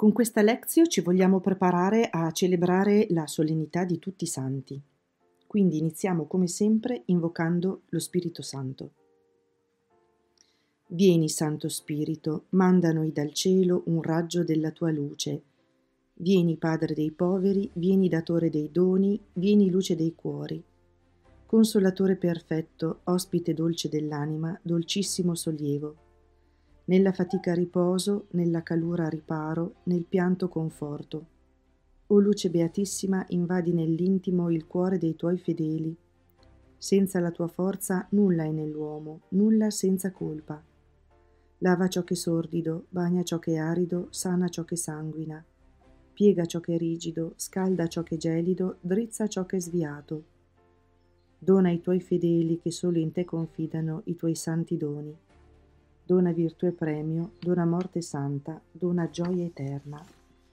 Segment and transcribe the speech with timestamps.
[0.00, 4.80] Con questa lezione ci vogliamo preparare a celebrare la solennità di tutti i santi.
[5.46, 8.92] Quindi iniziamo come sempre invocando lo Spirito Santo.
[10.86, 15.42] Vieni, Santo Spirito, manda noi dal cielo un raggio della tua luce.
[16.14, 20.64] Vieni, Padre dei poveri, vieni, Datore dei doni, vieni, luce dei cuori.
[21.44, 26.08] Consolatore perfetto, ospite dolce dell'anima, dolcissimo sollievo
[26.90, 31.26] nella fatica riposo, nella calura riparo, nel pianto conforto.
[32.08, 35.96] O luce beatissima, invadi nell'intimo il cuore dei tuoi fedeli.
[36.76, 40.60] Senza la tua forza nulla è nell'uomo, nulla senza colpa.
[41.58, 45.44] Lava ciò che è sordido, bagna ciò che è arido, sana ciò che sanguina.
[46.12, 50.24] Piega ciò che è rigido, scalda ciò che è gelido, drizza ciò che è sviato.
[51.38, 55.16] Dona ai tuoi fedeli che solo in te confidano i tuoi santi doni
[56.10, 60.04] dona virtù e premio, dona morte santa, dona gioia eterna.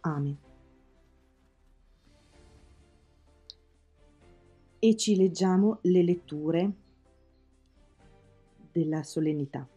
[0.01, 0.37] Amen.
[4.77, 6.71] E ci leggiamo le letture
[8.71, 9.67] della solennità.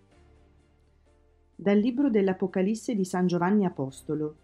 [1.57, 4.35] Dal libro dell'Apocalisse di San Giovanni Apostolo.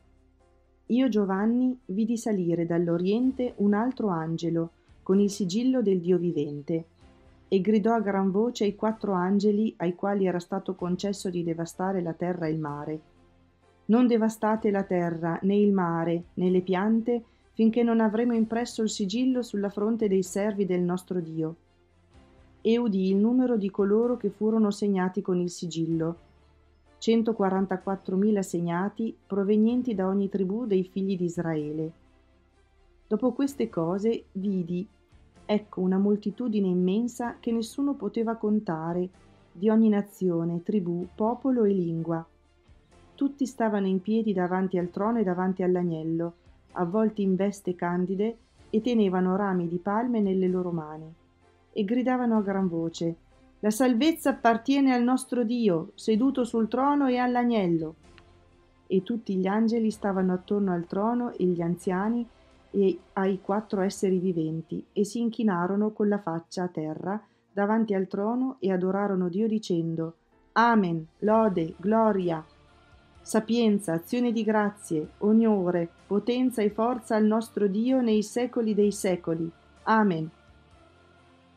[0.86, 4.70] Io Giovanni vidi salire dall'Oriente un altro angelo
[5.02, 6.86] con il sigillo del Dio vivente
[7.48, 12.02] e gridò a gran voce ai quattro angeli ai quali era stato concesso di devastare
[12.02, 13.00] la terra e il mare.
[13.86, 18.90] Non devastate la terra, né il mare, né le piante, finché non avremo impresso il
[18.90, 21.54] sigillo sulla fronte dei servi del nostro Dio.
[22.60, 26.16] E udì il numero di coloro che furono segnati con il sigillo.
[27.00, 31.92] 144.000 segnati provenienti da ogni tribù dei figli di Israele.
[33.06, 34.86] Dopo queste cose vidi
[35.48, 39.08] Ecco una moltitudine immensa che nessuno poteva contare,
[39.52, 42.26] di ogni nazione, tribù, popolo e lingua.
[43.14, 46.34] Tutti stavano in piedi davanti al trono e davanti all'agnello,
[46.72, 48.38] avvolti in veste candide,
[48.70, 51.10] e tenevano rami di palme nelle loro mani.
[51.72, 53.14] E gridavano a gran voce
[53.60, 57.94] La salvezza appartiene al nostro Dio, seduto sul trono e all'agnello.
[58.88, 62.26] E tutti gli angeli stavano attorno al trono e gli anziani
[62.76, 67.18] e ai quattro esseri viventi e si inchinarono con la faccia a terra
[67.50, 70.16] davanti al trono e adorarono Dio dicendo
[70.52, 72.44] Amen, lode, gloria,
[73.22, 79.50] sapienza, azione di grazie, onore, potenza e forza al nostro Dio nei secoli dei secoli.
[79.84, 80.30] Amen.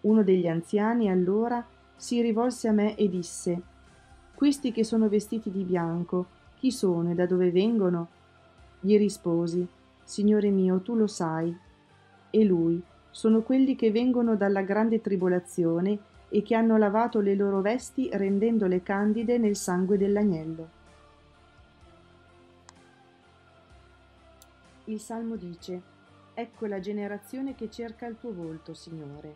[0.02, 1.66] Uno degli anziani allora
[1.98, 3.62] si rivolse a me e disse
[4.34, 8.08] Questi che sono vestiti di bianco, chi sono e da dove vengono?
[8.80, 9.68] Gli risposi
[10.10, 11.56] Signore mio, tu lo sai.
[12.32, 12.82] E lui,
[13.12, 16.00] sono quelli che vengono dalla grande tribolazione
[16.30, 20.70] e che hanno lavato le loro vesti rendendole candide nel sangue dell'agnello.
[24.86, 25.80] Il Salmo dice,
[26.34, 29.36] Ecco la generazione che cerca il tuo volto, Signore.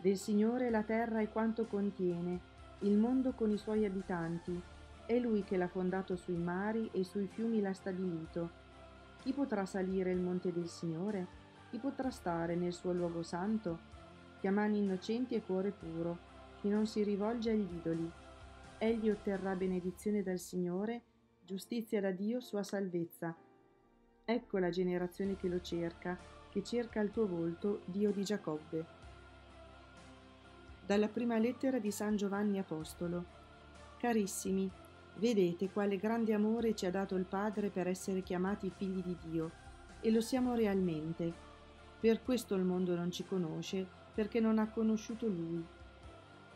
[0.00, 2.40] Del Signore la terra e quanto contiene,
[2.78, 4.58] il mondo con i suoi abitanti.
[5.04, 8.61] È Lui che l'ha fondato sui mari e sui fiumi l'ha stabilito
[9.22, 11.40] chi potrà salire il monte del Signore?
[11.70, 13.78] Chi potrà stare nel suo luogo santo?
[14.40, 16.18] Chi ha mani innocenti e cuore puro,
[16.60, 18.10] chi non si rivolge agli idoli.
[18.78, 21.02] Egli otterrà benedizione dal Signore,
[21.44, 23.32] giustizia da Dio, sua salvezza.
[24.24, 26.18] Ecco la generazione che lo cerca,
[26.50, 28.84] che cerca il tuo volto, Dio di Giacobbe.
[30.84, 33.24] Dalla prima lettera di San Giovanni Apostolo.
[33.98, 34.68] Carissimi,
[35.16, 39.50] Vedete quale grande amore ci ha dato il Padre per essere chiamati figli di Dio,
[40.00, 41.32] e lo siamo realmente.
[42.00, 45.64] Per questo il mondo non ci conosce, perché non ha conosciuto Lui.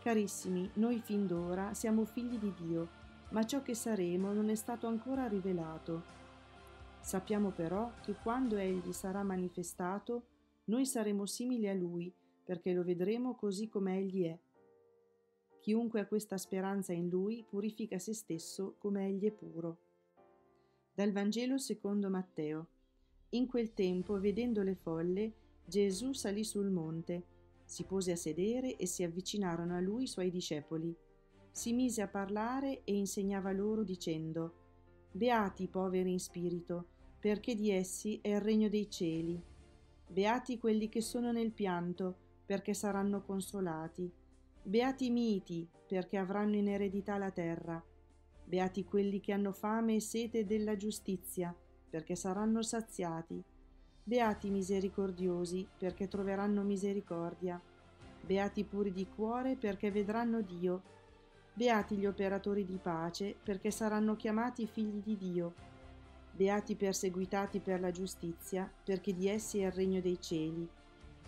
[0.02, 2.88] Carissimi, noi fin d'ora siamo figli di Dio,
[3.30, 6.14] ma ciò che saremo non è stato ancora rivelato.
[7.00, 10.26] Sappiamo però che quando Egli sarà manifestato,
[10.64, 12.12] noi saremo simili a Lui,
[12.44, 14.38] perché lo vedremo così come Egli è.
[15.66, 19.78] Chiunque ha questa speranza in lui purifica se stesso come egli è puro.
[20.94, 22.68] Dal Vangelo secondo Matteo.
[23.30, 25.32] In quel tempo, vedendo le folle,
[25.64, 27.24] Gesù salì sul monte,
[27.64, 30.96] si pose a sedere e si avvicinarono a lui i suoi discepoli.
[31.50, 34.52] Si mise a parlare e insegnava loro dicendo,
[35.10, 36.86] Beati i poveri in spirito,
[37.18, 39.42] perché di essi è il regno dei cieli.
[40.06, 42.16] Beati quelli che sono nel pianto,
[42.46, 44.24] perché saranno consolati.
[44.68, 47.80] Beati i miti, perché avranno in eredità la terra.
[48.44, 51.54] Beati quelli che hanno fame e sete della giustizia,
[51.88, 53.40] perché saranno saziati.
[54.02, 57.62] Beati i misericordiosi, perché troveranno misericordia.
[58.20, 60.82] Beati i puri di cuore, perché vedranno Dio.
[61.54, 65.54] Beati gli operatori di pace, perché saranno chiamati figli di Dio.
[66.32, 70.68] Beati perseguitati per la giustizia, perché di essi è il regno dei cieli.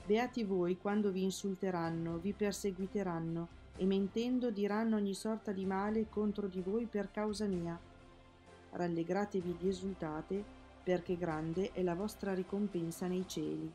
[0.08, 6.46] Beati voi quando vi insulteranno, vi perseguiteranno e mentendo diranno ogni sorta di male contro
[6.46, 7.78] di voi per causa mia.
[8.70, 10.42] Rallegratevi ed esultate,
[10.82, 13.70] perché grande è la vostra ricompensa nei cieli.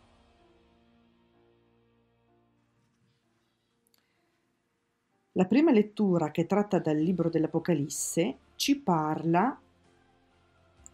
[5.33, 9.56] La prima lettura che tratta dal libro dell'Apocalisse ci parla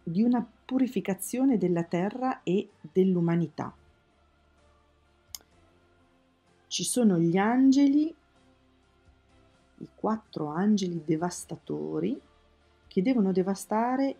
[0.02, 3.74] di una purificazione della terra e dell'umanità.
[6.70, 8.14] Ci sono gli angeli,
[9.78, 12.20] i quattro angeli devastatori
[12.86, 14.14] che devono devastare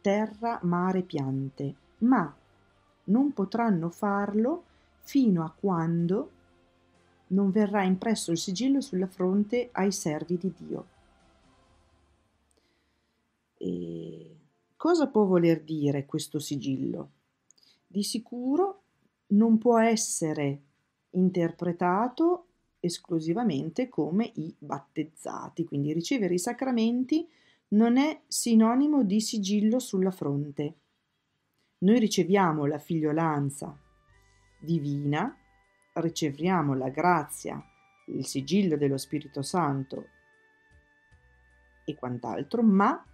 [0.00, 2.32] terra, mare, piante, ma
[3.04, 4.62] non potranno farlo
[5.00, 6.30] fino a quando
[7.28, 10.86] non verrà impresso il sigillo sulla fronte ai servi di Dio.
[13.56, 14.36] E
[14.76, 17.10] Cosa può voler dire questo sigillo?
[17.86, 18.82] Di sicuro
[19.28, 20.60] non può essere
[21.10, 22.46] interpretato
[22.80, 27.28] esclusivamente come i battezzati, quindi ricevere i sacramenti
[27.68, 30.74] non è sinonimo di sigillo sulla fronte.
[31.78, 33.76] Noi riceviamo la figliolanza
[34.58, 35.36] divina,
[35.94, 37.62] riceviamo la grazia,
[38.06, 40.08] il sigillo dello Spirito Santo
[41.84, 43.04] e quant'altro, ma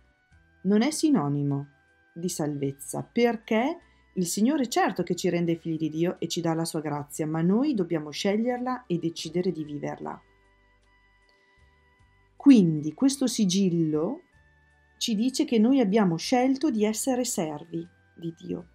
[0.62, 1.68] non è sinonimo
[2.14, 3.78] di salvezza, perché
[4.14, 7.26] il Signore certo che ci rende figli di Dio e ci dà la sua grazia,
[7.26, 10.20] ma noi dobbiamo sceglierla e decidere di viverla.
[12.36, 14.22] Quindi questo sigillo
[14.98, 18.66] ci dice che noi abbiamo scelto di essere servi di Dio.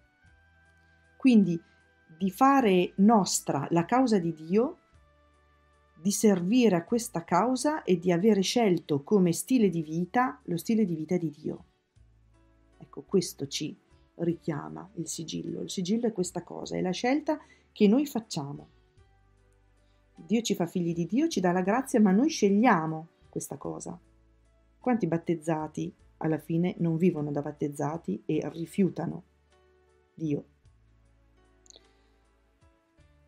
[1.16, 1.60] Quindi
[2.18, 4.78] di fare nostra la causa di Dio,
[6.00, 10.84] di servire a questa causa e di avere scelto come stile di vita lo stile
[10.84, 11.64] di vita di Dio.
[12.78, 13.76] Ecco, questo ci
[14.20, 15.62] richiama il sigillo.
[15.62, 17.38] Il sigillo è questa cosa, è la scelta
[17.72, 18.68] che noi facciamo.
[20.14, 23.98] Dio ci fa figli di Dio, ci dà la grazia, ma noi scegliamo questa cosa.
[24.80, 29.22] Quanti battezzati alla fine non vivono da battezzati e rifiutano
[30.14, 30.44] Dio?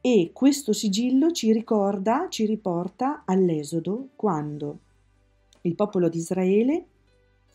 [0.01, 4.79] E questo sigillo ci ricorda, ci riporta all'Esodo quando
[5.63, 6.87] il popolo di Israele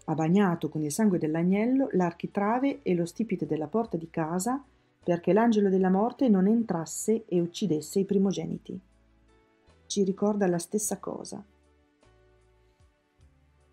[0.06, 4.64] ha bagnato con il sangue dell'agnello l'architrave e lo stipite della porta di casa
[5.04, 8.80] perché l'angelo della morte non entrasse e uccidesse i primogeniti.
[9.86, 11.44] Ci ricorda la stessa cosa.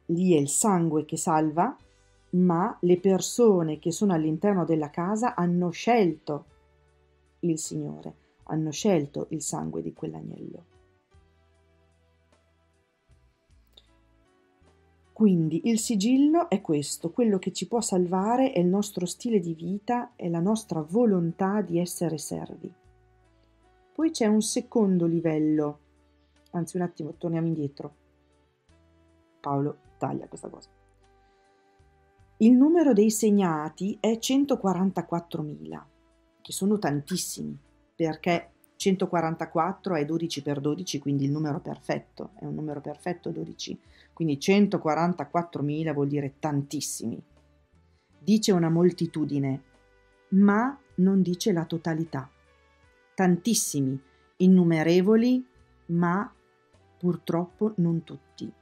[0.06, 1.75] Lì è il sangue che salva,
[2.31, 6.44] ma le persone che sono all'interno della casa hanno scelto
[7.40, 8.14] il Signore,
[8.44, 10.71] hanno scelto il sangue di quell'agnello.
[15.22, 19.54] Quindi il sigillo è questo, quello che ci può salvare è il nostro stile di
[19.54, 22.74] vita, è la nostra volontà di essere servi.
[23.94, 25.78] Poi c'è un secondo livello,
[26.50, 27.94] anzi un attimo, torniamo indietro.
[29.38, 30.69] Paolo taglia questa cosa.
[32.38, 35.82] Il numero dei segnati è 144.000,
[36.40, 37.56] che sono tantissimi,
[37.94, 38.51] perché
[38.82, 43.79] 144 è 12 per 12, quindi il numero perfetto, è un numero perfetto 12
[44.12, 47.20] quindi 144.000 vuol dire tantissimi.
[48.19, 49.62] Dice una moltitudine,
[50.29, 52.31] ma non dice la totalità.
[53.15, 54.01] Tantissimi,
[54.36, 55.44] innumerevoli,
[55.86, 56.32] ma
[56.98, 58.53] purtroppo non tutti.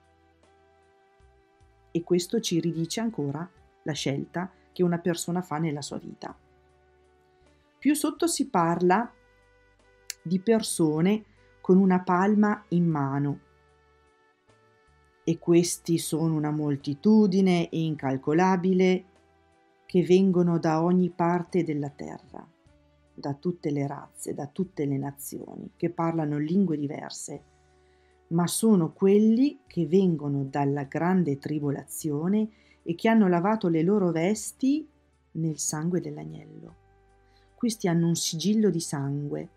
[1.92, 3.48] E questo ci ridice ancora
[3.82, 6.34] la scelta che una persona fa nella sua vita.
[7.78, 9.12] Più sotto si parla
[10.22, 11.24] di persone
[11.60, 13.40] con una palma in mano,
[15.22, 19.04] e questi sono una moltitudine incalcolabile
[19.86, 22.44] che vengono da ogni parte della terra,
[23.14, 27.42] da tutte le razze, da tutte le nazioni, che parlano lingue diverse,
[28.28, 32.48] ma sono quelli che vengono dalla grande tribolazione
[32.82, 34.88] e che hanno lavato le loro vesti
[35.32, 36.74] nel sangue dell'agnello.
[37.54, 39.48] Questi hanno un sigillo di sangue.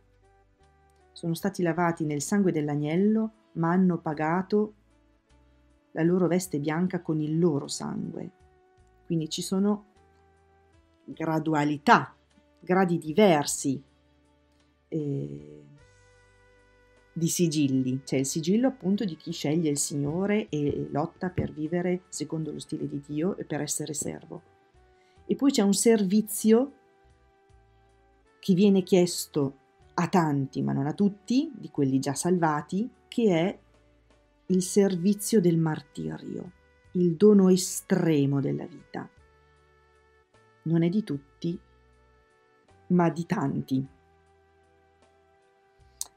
[1.13, 4.73] Sono stati lavati nel sangue dell'agnello, ma hanno pagato
[5.91, 8.31] la loro veste bianca con il loro sangue.
[9.05, 9.85] Quindi ci sono
[11.05, 12.15] gradualità,
[12.59, 13.81] gradi diversi
[14.87, 15.63] eh,
[17.13, 18.01] di sigilli.
[18.03, 22.59] C'è il sigillo appunto di chi sceglie il Signore e lotta per vivere secondo lo
[22.59, 24.41] stile di Dio e per essere servo.
[25.25, 26.71] E poi c'è un servizio
[28.39, 29.59] che viene chiesto
[29.95, 33.59] a tanti, ma non a tutti, di quelli già salvati, che è
[34.47, 36.51] il servizio del martirio,
[36.93, 39.07] il dono estremo della vita.
[40.65, 41.59] non è di tutti,
[42.87, 43.85] ma di tanti.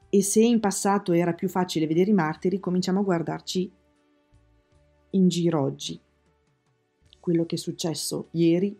[0.09, 3.71] E se in passato era più facile vedere i martiri, cominciamo a guardarci
[5.11, 5.99] in giro oggi.
[7.19, 8.79] Quello che è successo ieri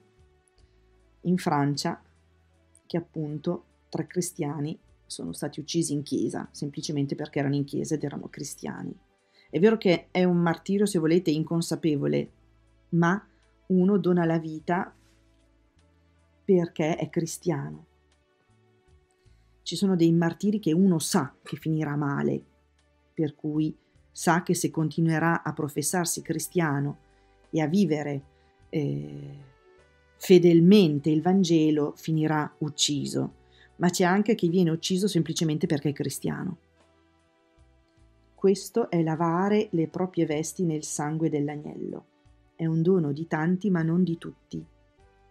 [1.22, 2.02] in Francia,
[2.86, 8.04] che appunto tre cristiani sono stati uccisi in chiesa, semplicemente perché erano in chiesa ed
[8.04, 8.96] erano cristiani.
[9.50, 12.32] È vero che è un martirio, se volete, inconsapevole,
[12.90, 13.26] ma
[13.68, 14.94] uno dona la vita
[16.44, 17.86] perché è cristiano.
[19.64, 22.42] Ci sono dei martiri che uno sa che finirà male,
[23.14, 23.76] per cui
[24.12, 27.00] sa che se continuerà a professarsi cristiano
[27.50, 28.24] e a vivere
[28.70, 29.38] eh,
[30.18, 33.46] fedelmente il Vangelo, finirà ucciso.
[33.78, 36.58] Ma c'è anche chi viene ucciso semplicemente perché è cristiano.
[38.36, 42.06] Questo è lavare le proprie vesti nel sangue dell'agnello.
[42.56, 44.64] È un dono di tanti, ma non di tutti,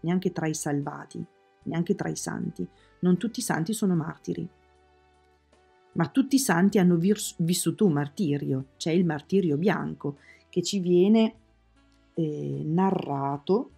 [0.00, 1.24] neanche tra i salvati,
[1.64, 2.66] neanche tra i santi.
[3.00, 4.48] Non tutti i santi sono martiri
[5.96, 6.98] ma tutti i santi hanno
[7.38, 11.34] vissuto un martirio, c'è il martirio bianco che ci viene
[12.14, 13.70] eh, narrato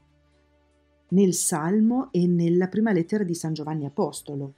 [1.11, 4.55] nel Salmo e nella prima lettera di San Giovanni Apostolo.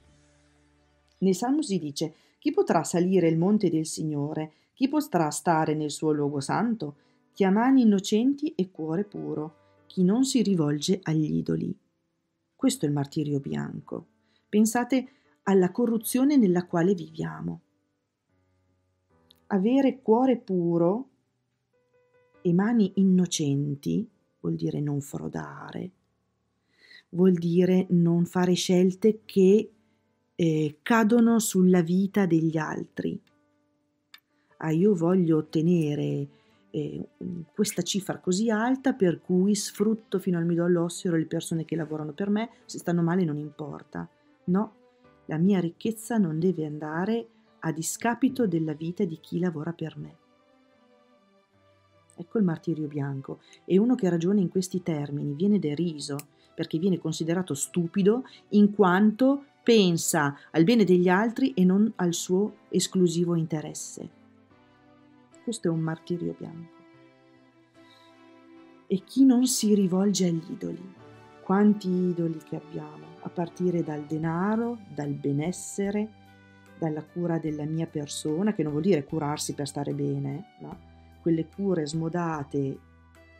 [1.19, 4.53] Nel Salmo si dice: Chi potrà salire il monte del Signore?
[4.73, 6.95] Chi potrà stare nel suo luogo santo?
[7.33, 11.77] Chi ha mani innocenti e cuore puro, chi non si rivolge agli idoli.
[12.55, 14.07] Questo è il martirio bianco.
[14.49, 15.07] Pensate
[15.43, 17.61] alla corruzione nella quale viviamo.
[19.47, 21.09] Avere cuore puro
[22.41, 25.91] e mani innocenti vuol dire non frodare,
[27.11, 29.71] vuol dire non fare scelte che
[30.35, 33.19] eh, cadono sulla vita degli altri.
[34.57, 36.27] Ah, io voglio ottenere
[36.71, 37.07] eh,
[37.53, 42.13] questa cifra così alta per cui sfrutto fino al midollo osseo le persone che lavorano
[42.13, 44.07] per me, se stanno male non importa.
[44.45, 44.73] No,
[45.25, 47.27] la mia ricchezza non deve andare
[47.59, 50.15] a discapito della vita di chi lavora per me.
[52.15, 53.39] Ecco il martirio bianco.
[53.65, 56.17] E uno che ragiona in questi termini viene deriso,
[56.53, 62.55] perché viene considerato stupido in quanto pensa al bene degli altri e non al suo
[62.69, 64.09] esclusivo interesse.
[65.43, 66.79] Questo è un martirio bianco.
[68.87, 70.93] E chi non si rivolge agli idoli?
[71.43, 73.11] Quanti idoli che abbiamo?
[73.21, 76.19] a partire dal denaro, dal benessere,
[76.77, 80.89] dalla cura della mia persona, che non vuol dire curarsi per stare bene, no?
[81.21, 82.79] quelle cure smodate,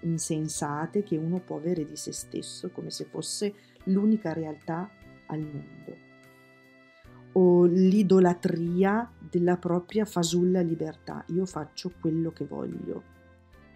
[0.01, 3.53] insensate che uno può avere di se stesso come se fosse
[3.85, 4.89] l'unica realtà
[5.27, 6.09] al mondo.
[7.33, 11.23] O l'idolatria della propria fasulla libertà.
[11.29, 13.03] Io faccio quello che voglio,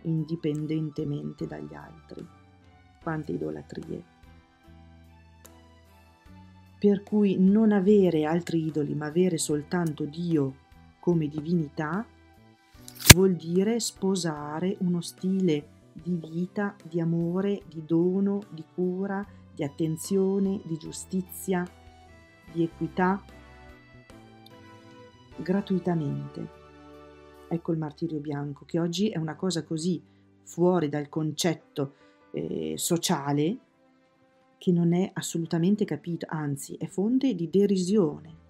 [0.04, 2.28] indipendentemente dagli altri.
[3.02, 4.14] Quante idolatrie
[6.86, 10.56] per cui non avere altri idoli ma avere soltanto Dio
[11.00, 12.06] come divinità
[13.14, 20.60] vuol dire sposare uno stile di vita, di amore, di dono, di cura, di attenzione,
[20.66, 21.66] di giustizia,
[22.52, 23.24] di equità,
[25.38, 26.64] gratuitamente.
[27.48, 30.02] Ecco il martirio bianco, che oggi è una cosa così
[30.44, 31.96] fuori dal concetto
[32.32, 33.60] eh, sociale
[34.58, 38.44] che non è assolutamente capito, anzi è fonte di derisione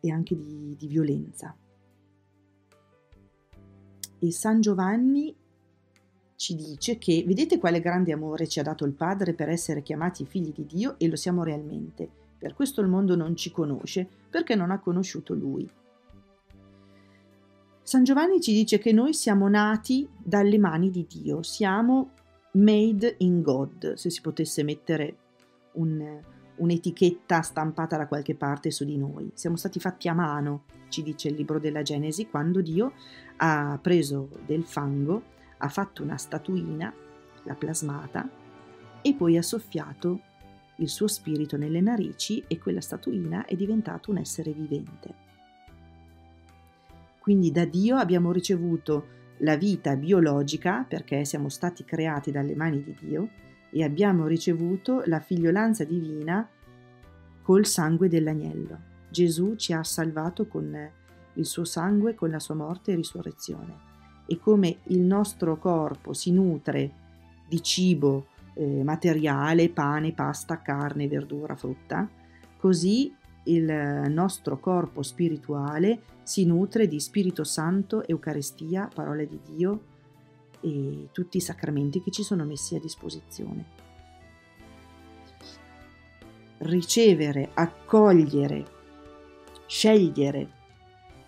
[0.00, 1.56] e anche di, di violenza.
[4.20, 5.34] E San Giovanni
[6.36, 10.26] ci dice che vedete quale grande amore ci ha dato il Padre per essere chiamati
[10.26, 12.08] figli di Dio e lo siamo realmente.
[12.38, 15.68] Per questo il mondo non ci conosce, perché non ha conosciuto Lui.
[17.82, 22.10] San Giovanni ci dice che noi siamo nati dalle mani di Dio, siamo
[22.52, 25.16] Made in God, se si potesse mettere
[25.72, 26.20] un,
[26.60, 29.30] un'etichetta stampata da qualche parte su di noi.
[29.34, 32.92] Siamo stati fatti a mano, ci dice il libro della Genesi, quando Dio
[33.36, 35.22] ha preso del fango,
[35.58, 36.92] ha fatto una statuina,
[37.42, 38.28] l'ha plasmata
[39.02, 40.20] e poi ha soffiato
[40.76, 45.28] il suo spirito nelle narici e quella statuina è diventata un essere vivente.
[47.18, 52.96] Quindi da Dio abbiamo ricevuto la vita biologica, perché siamo stati creati dalle mani di
[52.98, 53.28] Dio,
[53.70, 56.48] e abbiamo ricevuto la figliolanza divina
[57.42, 58.88] col sangue dell'agnello.
[59.10, 60.90] Gesù ci ha salvato con
[61.34, 63.88] il suo sangue, con la sua morte e risurrezione.
[64.26, 66.92] E come il nostro corpo si nutre
[67.48, 72.08] di cibo eh, materiale, pane, pasta, carne, verdura, frutta,
[72.56, 73.12] così
[73.44, 79.80] il nostro corpo spirituale si nutre di Spirito Santo, Eucaristia, parole di Dio
[80.60, 83.64] e tutti i sacramenti che ci sono messi a disposizione.
[86.58, 88.66] Ricevere, accogliere,
[89.66, 90.58] scegliere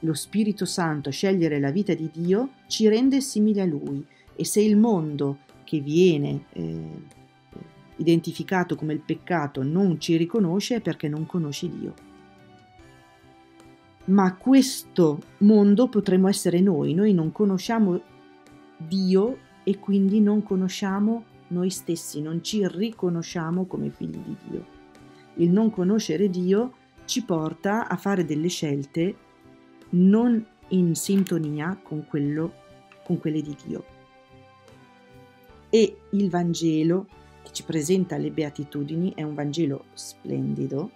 [0.00, 4.60] lo Spirito Santo, scegliere la vita di Dio, ci rende simili a Lui e se
[4.60, 7.02] il mondo che viene eh,
[7.96, 11.94] identificato come il peccato non ci riconosce è perché non conosci Dio.
[14.04, 18.00] Ma questo mondo potremmo essere noi, noi non conosciamo
[18.86, 24.66] Dio e quindi non conosciamo noi stessi, non ci riconosciamo come figli di Dio.
[25.34, 26.74] Il non conoscere Dio
[27.04, 29.16] ci porta a fare delle scelte
[29.90, 32.52] non in sintonia con, quello,
[33.04, 33.84] con quelle di Dio.
[35.68, 37.06] E il Vangelo
[37.42, 40.90] che ci presenta le beatitudini è un Vangelo splendido,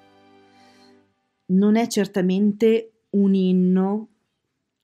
[1.47, 4.09] non è certamente un inno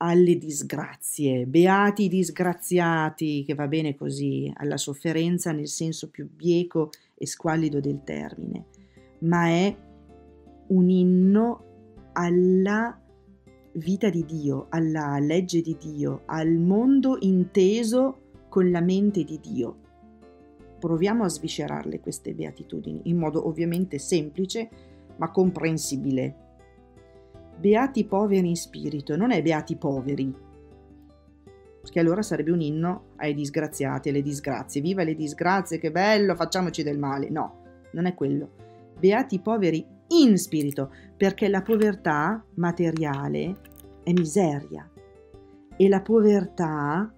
[0.04, 7.25] alle disgrazie, beati disgraziati, che va bene così, alla sofferenza nel senso più bieco e
[7.25, 8.64] squallido del termine,
[9.21, 9.76] ma è
[10.66, 11.64] un inno
[12.14, 13.00] alla
[13.75, 19.76] vita di Dio, alla legge di Dio, al mondo inteso con la mente di Dio.
[20.80, 24.68] Proviamo a sviscerarle queste beatitudini in modo ovviamente semplice
[25.16, 26.41] ma comprensibile.
[27.62, 30.35] Beati poveri in spirito, non è beati poveri,
[31.81, 34.81] perché allora sarebbe un inno ai disgraziati, alle disgrazie.
[34.81, 37.31] Viva le disgrazie, che bello, facciamoci del male.
[37.31, 38.50] No, non è quello.
[38.99, 43.57] Beati poveri in spirito, perché la povertà materiale
[44.02, 44.90] è miseria
[45.76, 47.14] e la povertà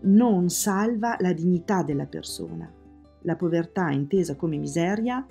[0.00, 2.70] non salva la dignità della persona.
[3.22, 5.26] La povertà intesa come miseria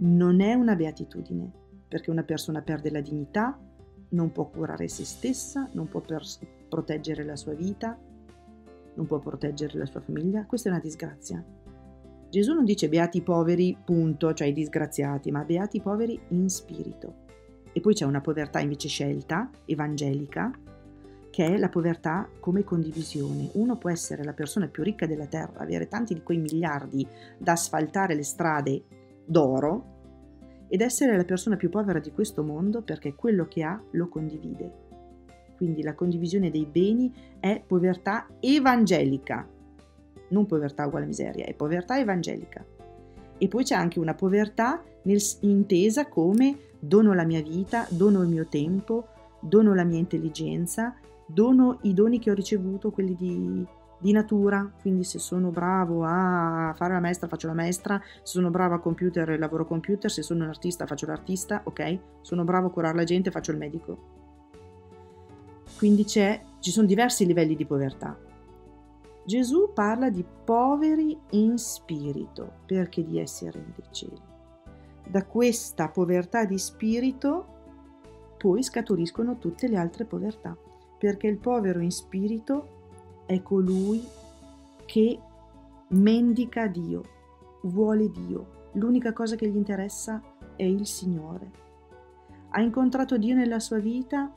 [0.00, 1.60] non è una beatitudine,
[1.92, 3.60] perché una persona perde la dignità,
[4.12, 7.98] non può curare se stessa, non può pers- proteggere la sua vita,
[8.94, 10.46] non può proteggere la sua famiglia.
[10.46, 11.44] Questa è una disgrazia.
[12.30, 16.48] Gesù non dice beati i poveri, punto, cioè i disgraziati, ma beati i poveri in
[16.48, 17.26] spirito.
[17.74, 20.50] E poi c'è una povertà invece scelta, evangelica,
[21.28, 23.50] che è la povertà come condivisione.
[23.52, 27.52] Uno può essere la persona più ricca della terra, avere tanti di quei miliardi da
[27.52, 28.82] asfaltare le strade
[29.26, 29.91] d'oro
[30.72, 34.72] ed essere la persona più povera di questo mondo perché quello che ha lo condivide.
[35.54, 39.46] Quindi la condivisione dei beni è povertà evangelica,
[40.28, 42.64] non povertà uguale miseria, è povertà evangelica.
[43.36, 48.30] E poi c'è anche una povertà nel, intesa come dono la mia vita, dono il
[48.30, 49.08] mio tempo,
[49.42, 53.66] dono la mia intelligenza, dono i doni che ho ricevuto, quelli di,
[54.02, 58.50] di natura, quindi se sono bravo a fare la maestra faccio la maestra, se sono
[58.50, 61.98] bravo a computer lavoro computer, se sono un artista faccio l'artista, ok?
[62.20, 63.98] Sono bravo a curare la gente faccio il medico.
[65.78, 68.18] Quindi ci sono diversi livelli di povertà.
[69.24, 74.20] Gesù parla di poveri in spirito perché di essere dei cieli.
[75.08, 77.46] Da questa povertà di spirito
[78.36, 80.56] poi scaturiscono tutte le altre povertà,
[80.98, 82.80] perché il povero in spirito
[83.26, 84.04] è colui
[84.84, 85.18] che
[85.88, 87.02] mendica Dio,
[87.62, 90.22] vuole Dio, l'unica cosa che gli interessa
[90.56, 91.50] è il Signore.
[92.50, 94.30] Ha incontrato Dio nella sua vita,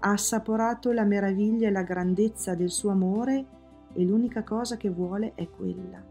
[0.00, 3.44] ha assaporato la meraviglia e la grandezza del suo amore
[3.92, 6.02] e l'unica cosa che vuole è quella.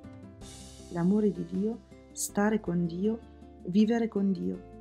[0.89, 1.79] L'amore di Dio,
[2.11, 3.19] stare con Dio,
[3.65, 4.75] vivere con Dio.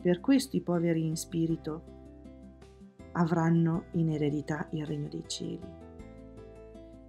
[0.00, 1.82] Per questo i poveri in spirito
[3.12, 5.79] avranno in eredità il regno dei cieli.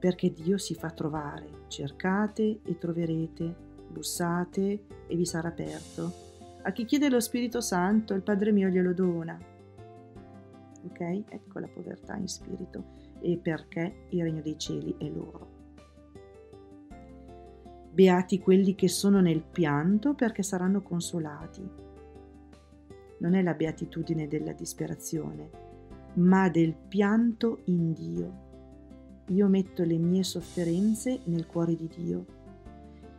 [0.02, 3.56] Perché Dio si fa trovare, cercate e troverete,
[3.88, 6.12] bussate e vi sarà aperto.
[6.64, 9.40] A chi chiede lo Spirito Santo, il Padre mio glielo dona.
[10.86, 11.00] Ok?
[11.30, 12.84] Ecco la povertà in spirito
[13.20, 15.60] e perché il regno dei cieli è loro.
[17.92, 21.62] Beati quelli che sono nel pianto perché saranno consolati.
[23.20, 25.50] Non è la beatitudine della disperazione,
[26.16, 28.50] ma del pianto in Dio.
[29.28, 32.26] Io metto le mie sofferenze nel cuore di Dio.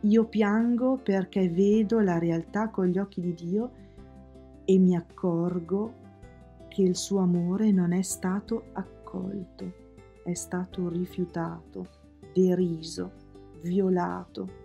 [0.01, 3.71] Io piango perché vedo la realtà con gli occhi di Dio
[4.65, 6.01] e mi accorgo
[6.67, 9.81] che il suo amore non è stato accolto
[10.23, 11.87] è stato rifiutato,
[12.33, 13.11] deriso,
[13.61, 14.61] violato.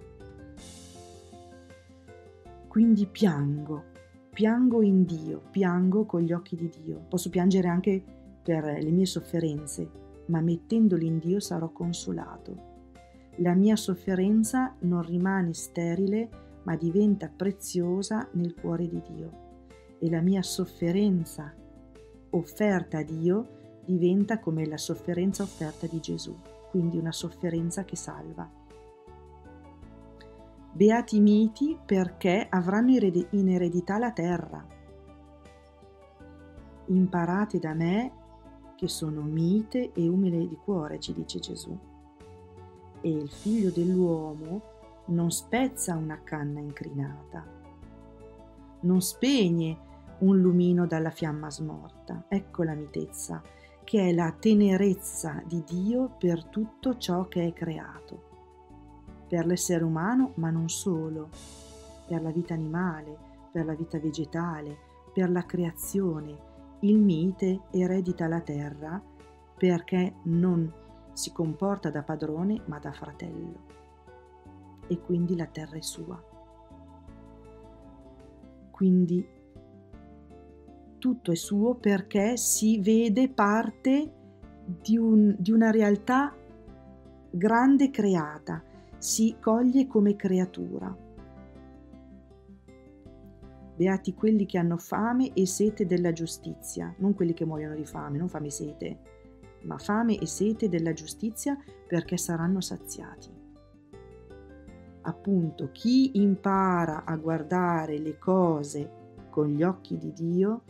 [2.69, 3.85] Quindi piango,
[4.33, 7.05] piango in Dio, piango con gli occhi di Dio.
[7.09, 8.03] Posso piangere anche
[8.43, 9.91] per le mie sofferenze,
[10.29, 12.77] ma mettendoli in Dio sarò consolato.
[13.37, 16.29] La mia sofferenza non rimane sterile,
[16.65, 19.31] ma diventa preziosa nel cuore di Dio.
[19.99, 21.55] E la mia sofferenza
[22.31, 23.47] offerta a Dio
[23.85, 26.37] diventa come la sofferenza offerta di Gesù.
[26.71, 28.47] quindi una sofferenza che salva.
[30.73, 34.65] Beati i miti perché avranno in eredità la terra.
[36.87, 38.13] Imparate da me
[38.79, 41.77] che sono mite e umile di cuore, ci dice Gesù.
[43.01, 44.63] E il figlio dell'uomo
[45.07, 47.45] non spezza una canna incrinata,
[48.81, 49.87] non spegne
[50.19, 52.27] un lumino dalla fiamma smorta.
[52.29, 53.43] Ecco la mitezza,
[53.83, 58.29] che è la tenerezza di Dio per tutto ciò che è creato
[59.29, 61.29] per l'essere umano, ma non solo,
[62.07, 63.17] per la vita animale,
[63.53, 64.77] per la vita vegetale,
[65.13, 66.47] per la creazione.
[66.81, 69.03] Il mite eredita la terra
[69.57, 70.73] perché non
[71.13, 73.67] si comporta da padrone ma da fratello
[74.87, 76.23] e quindi la terra è sua.
[78.71, 79.27] Quindi
[80.99, 84.13] tutto è suo perché si vede parte
[84.65, 86.35] di, un, di una realtà
[87.31, 88.63] grande creata
[88.97, 91.08] si coglie come creatura.
[93.79, 98.19] Beati quelli che hanno fame e sete della giustizia, non quelli che muoiono di fame,
[98.19, 98.99] non fame e sete,
[99.63, 103.31] ma fame e sete della giustizia perché saranno saziati.
[105.03, 108.91] Appunto, chi impara a guardare le cose
[109.31, 110.65] con gli occhi di Dio,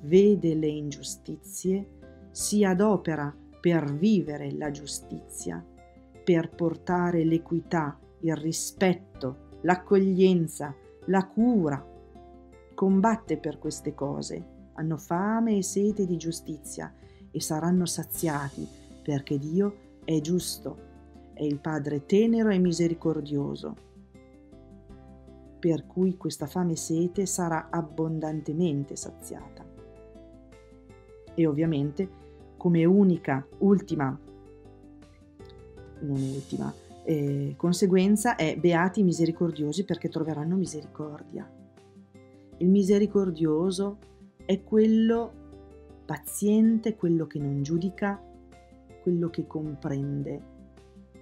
[0.00, 1.88] vede le ingiustizie,
[2.32, 5.64] si adopera per vivere la giustizia
[6.30, 10.74] per portare l'equità, il rispetto, l'accoglienza,
[11.06, 11.84] la cura.
[12.80, 16.90] Combatte per queste cose, hanno fame e sete di giustizia
[17.30, 18.66] e saranno saziati
[19.02, 20.78] perché Dio è giusto,
[21.34, 23.76] è il Padre tenero e misericordioso.
[25.58, 29.62] Per cui questa fame e sete sarà abbondantemente saziata.
[31.34, 32.08] E ovviamente,
[32.56, 34.18] come unica, ultima
[36.00, 36.72] non ultima,
[37.04, 41.59] eh, conseguenza è beati misericordiosi perché troveranno misericordia.
[42.60, 43.96] Il misericordioso
[44.44, 45.32] è quello
[46.04, 48.22] paziente, quello che non giudica,
[49.02, 50.42] quello che comprende,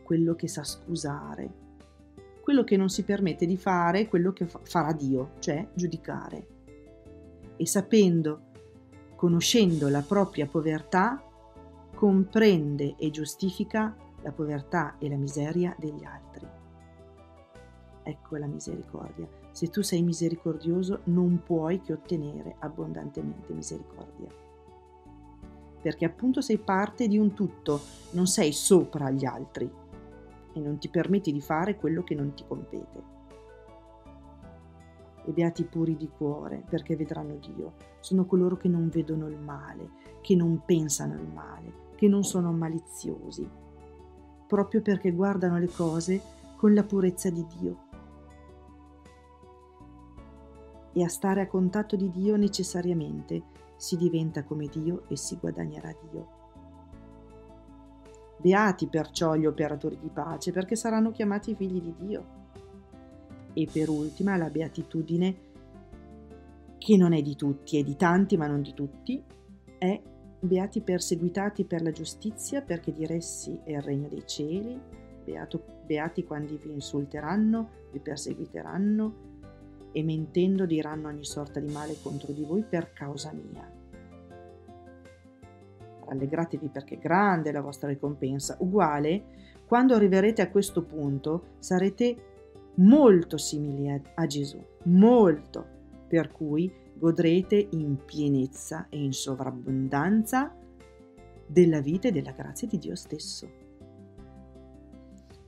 [0.03, 1.48] quello che sa scusare,
[2.40, 6.46] quello che non si permette di fare quello che farà Dio, cioè giudicare.
[7.57, 8.46] E sapendo,
[9.14, 11.22] conoscendo la propria povertà,
[11.94, 16.48] comprende e giustifica la povertà e la miseria degli altri.
[18.03, 19.47] Ecco la misericordia.
[19.58, 24.28] Se tu sei misericordioso non puoi che ottenere abbondantemente misericordia.
[25.82, 27.80] Perché appunto sei parte di un tutto,
[28.12, 29.68] non sei sopra gli altri
[30.52, 33.02] e non ti permetti di fare quello che non ti compete.
[35.24, 37.72] E beati puri di cuore, perché vedranno Dio.
[37.98, 39.90] Sono coloro che non vedono il male,
[40.20, 43.44] che non pensano il male, che non sono maliziosi,
[44.46, 46.22] proprio perché guardano le cose
[46.54, 47.86] con la purezza di Dio.
[50.92, 53.42] E a stare a contatto di Dio necessariamente
[53.77, 56.37] si diventa come Dio e si guadagnerà Dio.
[58.38, 62.37] Beati perciò gli operatori di pace perché saranno chiamati figli di Dio.
[63.53, 65.37] E per ultima la beatitudine,
[66.79, 69.22] che non è di tutti, è di tanti ma non di tutti,
[69.79, 70.01] è
[70.40, 74.81] Beati perseguitati per la giustizia, perché di essi è il regno dei cieli.
[75.24, 79.27] Beato, beati quando vi insulteranno, vi perseguiteranno
[79.92, 83.70] e mentendo diranno ogni sorta di male contro di voi per causa mia.
[86.05, 88.57] Rallegratevi perché è grande la vostra ricompensa.
[88.61, 89.24] Uguale,
[89.66, 92.16] quando arriverete a questo punto sarete
[92.74, 95.66] molto simili a, a Gesù, molto,
[96.09, 100.55] per cui godrete in pienezza e in sovrabbondanza
[101.46, 103.57] della vita e della grazia di Dio stesso.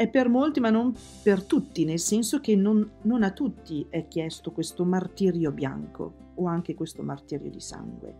[0.01, 4.09] È per molti, ma non per tutti, nel senso che non, non a tutti è
[4.09, 8.15] chiesto questo martirio bianco o anche questo martirio di sangue.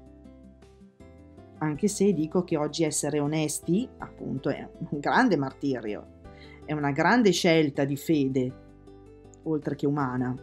[1.57, 6.21] Anche se dico che oggi essere onesti, appunto, è un grande martirio,
[6.67, 8.53] è una grande scelta di fede,
[9.45, 10.37] oltre che umana,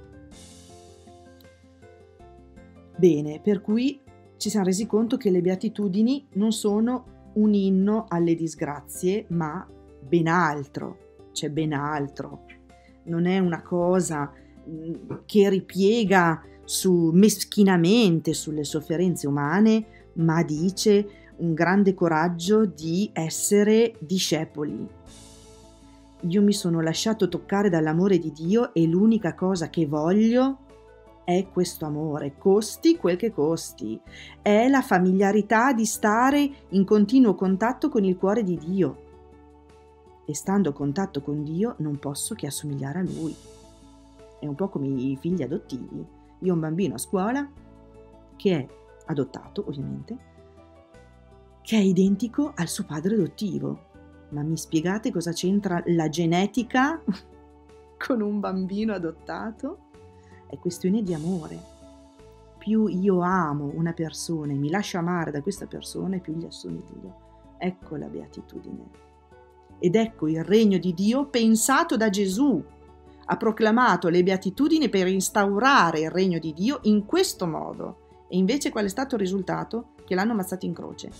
[2.97, 4.01] Bene, per cui
[4.37, 9.67] ci siamo resi conto che le beatitudini non sono un inno alle disgrazie, ma
[10.01, 11.05] ben altro,
[11.37, 12.45] c'è ben altro.
[13.03, 14.33] Non è una cosa
[15.25, 24.87] che ripiega su meschinamente sulle sofferenze umane, ma dice un grande coraggio di essere discepoli.
[26.21, 30.57] Io mi sono lasciato toccare dall'amore di Dio e l'unica cosa che voglio
[31.23, 33.99] è questo amore, costi quel che costi,
[34.41, 39.05] è la familiarità di stare in continuo contatto con il cuore di Dio.
[40.29, 43.33] E stando a contatto con Dio non posso che assomigliare a Lui.
[44.39, 46.05] È un po' come i figli adottivi.
[46.39, 47.49] Io ho un bambino a scuola
[48.35, 48.67] che è
[49.05, 50.17] adottato, ovviamente,
[51.61, 53.85] che è identico al suo padre adottivo.
[54.31, 57.01] Ma mi spiegate cosa c'entra la genetica
[58.05, 59.85] con un bambino adottato?
[60.45, 61.75] È questione di amore.
[62.57, 67.55] Più io amo una persona e mi lascio amare da questa persona, più gli assomiglio.
[67.57, 69.06] Ecco la beatitudine.
[69.79, 72.63] Ed ecco il regno di Dio pensato da Gesù.
[73.25, 78.25] Ha proclamato le beatitudini per instaurare il regno di Dio in questo modo.
[78.29, 79.89] E invece qual è stato il risultato?
[80.05, 81.11] Che l'hanno ammazzato in croce.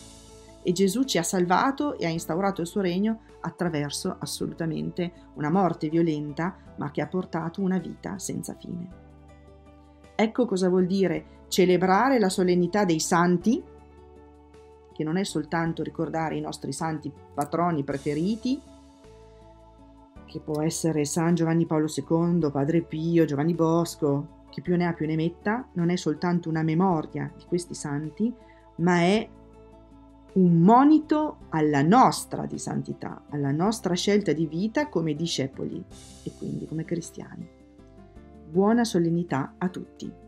[0.64, 5.88] E Gesù ci ha salvato e ha instaurato il suo regno attraverso assolutamente una morte
[5.90, 9.06] violenta, ma che ha portato una vita senza fine.
[10.16, 13.64] Ecco cosa vuol dire celebrare la solennità dei santi,
[14.98, 18.60] che non è soltanto ricordare i nostri santi patroni preferiti,
[20.26, 24.94] che può essere San Giovanni Paolo II, Padre Pio, Giovanni Bosco, chi più ne ha
[24.94, 28.34] più ne metta, non è soltanto una memoria di questi santi,
[28.78, 29.30] ma è
[30.34, 35.84] un monito alla nostra di santità, alla nostra scelta di vita come discepoli
[36.24, 37.48] e quindi come cristiani.
[38.50, 40.26] Buona solennità a tutti.